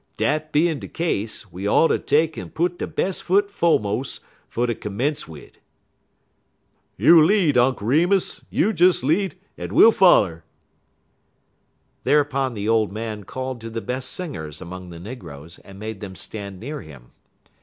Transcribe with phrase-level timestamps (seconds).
[0.17, 4.73] Dat bein' de case we oughter take 'n put de bes' foot fo'mus' fer ter
[4.73, 5.59] commence wid."
[6.97, 8.43] "You lead, Unk Remus!
[8.49, 10.43] You des lead en we'll foller."
[12.03, 16.15] Thereupon the old man called to the best singers among the negroes and made them
[16.15, 17.11] stand near him.